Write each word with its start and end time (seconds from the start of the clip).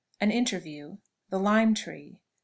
AN 0.19 0.31
INTERVIEW. 0.31 0.97
THE 1.29 1.37
LIME 1.37 1.75
TREE. 1.75 2.17